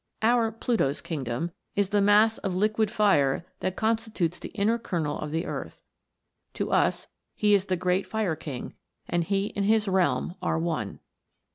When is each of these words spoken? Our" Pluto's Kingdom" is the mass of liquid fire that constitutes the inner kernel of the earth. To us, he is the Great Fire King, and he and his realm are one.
Our" 0.23 0.51
Pluto's 0.51 0.99
Kingdom" 0.99 1.51
is 1.75 1.89
the 1.89 2.01
mass 2.01 2.39
of 2.39 2.55
liquid 2.55 2.89
fire 2.89 3.45
that 3.59 3.75
constitutes 3.75 4.39
the 4.39 4.49
inner 4.49 4.79
kernel 4.79 5.19
of 5.19 5.29
the 5.29 5.45
earth. 5.45 5.83
To 6.55 6.71
us, 6.71 7.05
he 7.35 7.53
is 7.53 7.65
the 7.65 7.77
Great 7.77 8.07
Fire 8.07 8.35
King, 8.35 8.73
and 9.07 9.23
he 9.23 9.53
and 9.55 9.63
his 9.65 9.87
realm 9.87 10.33
are 10.41 10.57
one. 10.57 11.01